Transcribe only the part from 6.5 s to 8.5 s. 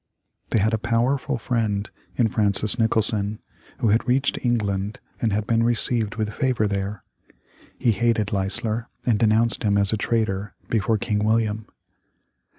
there. He hated